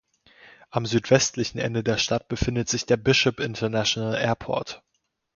[0.71, 4.81] Am südwestlichen Ende der Stadt befindet sich der Bishop International Airport.